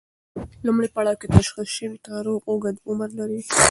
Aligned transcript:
لومړی 0.65 0.87
پړاو 0.95 1.19
کې 1.19 1.27
تشخیص 1.35 1.69
شوی 1.77 1.87
ناروغ 2.13 2.41
اوږد 2.49 2.75
عمر 2.89 3.09
لري. 3.19 3.41